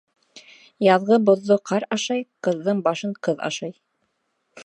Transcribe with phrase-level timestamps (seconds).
[0.85, 3.77] Яҙғы боҙҙо ҡар ашай, ҡыҙҙың башын ҡыҙ ашай.